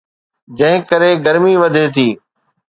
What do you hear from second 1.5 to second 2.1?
وڌي ٿي.